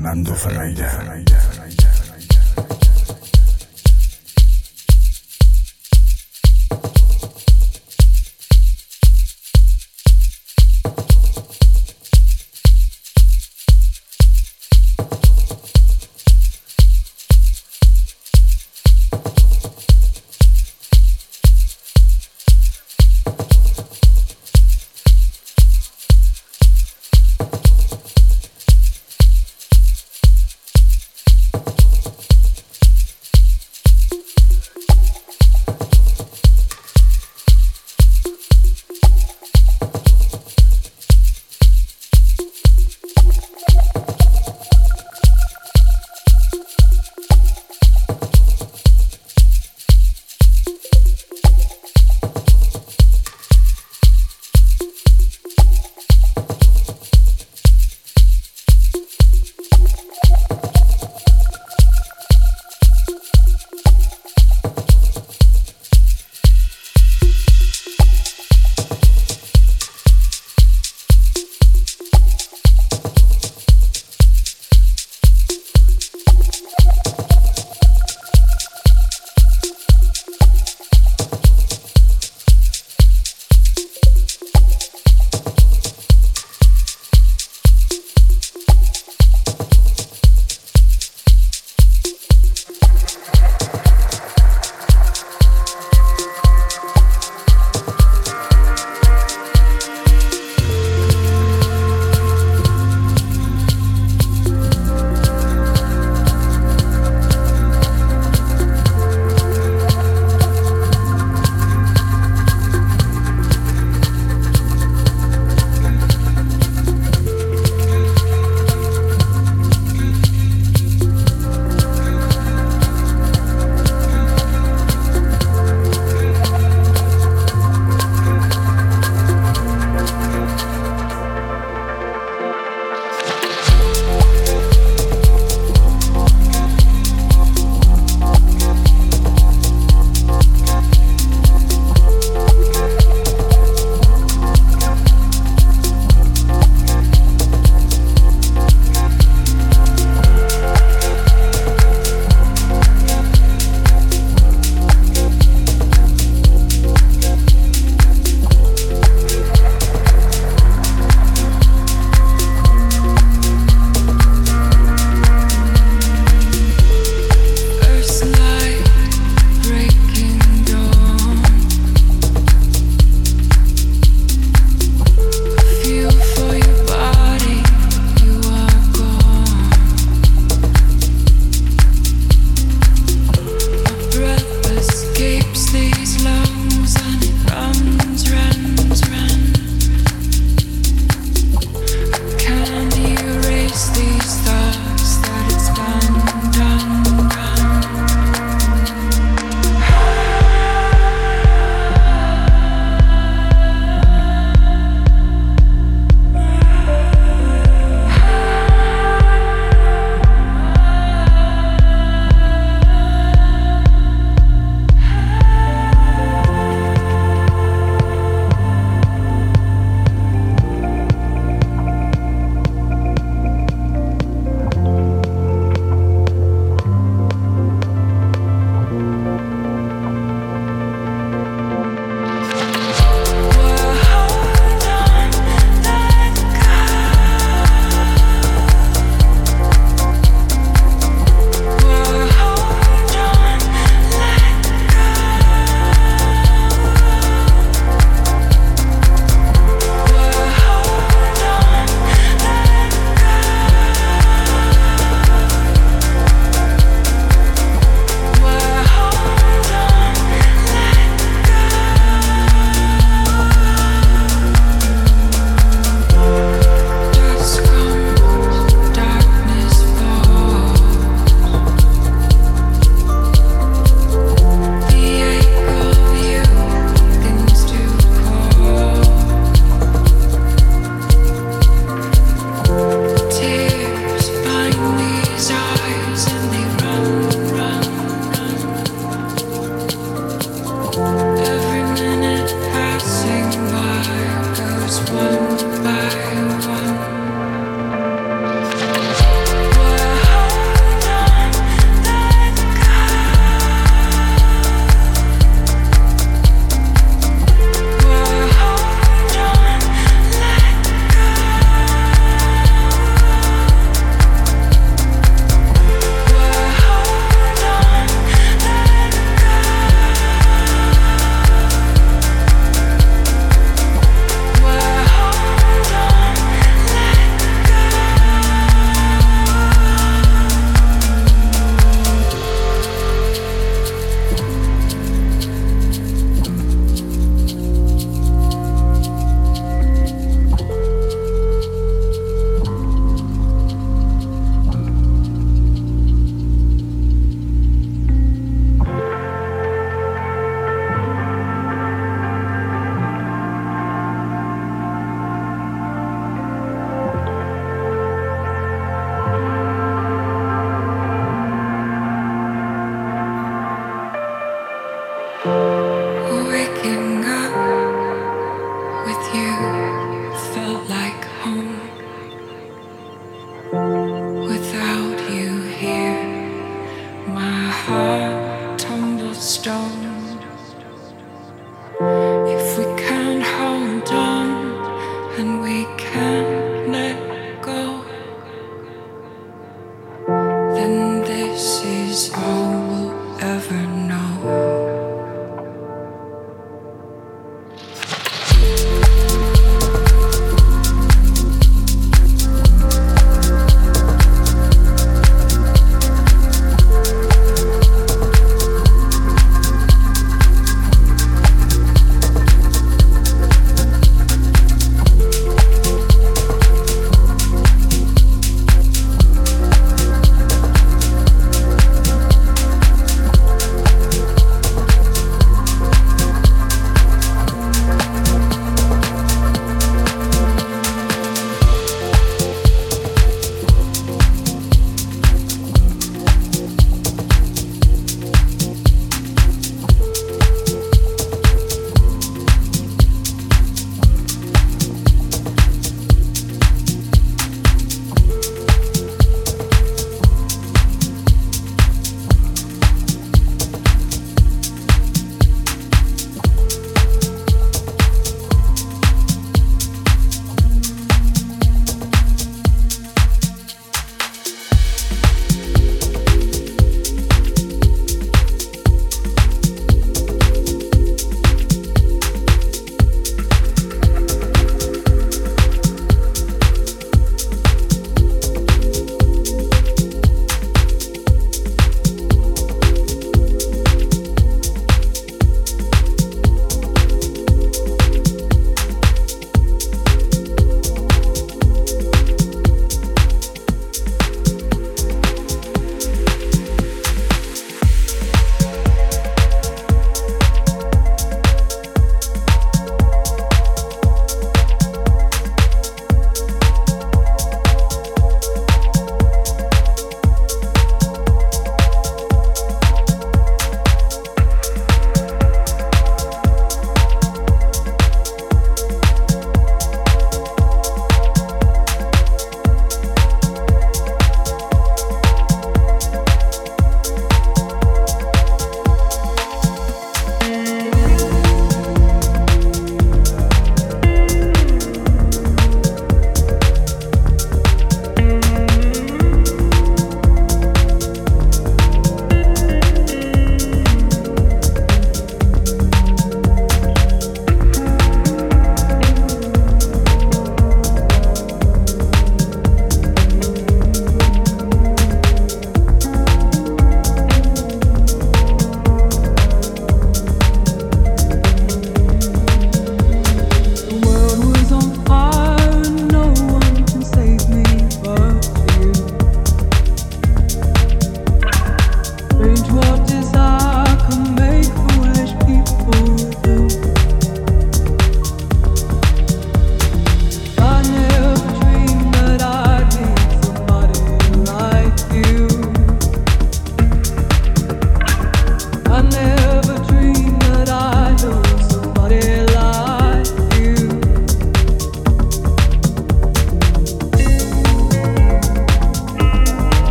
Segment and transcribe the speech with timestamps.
[0.00, 0.88] Fernando Ferreira.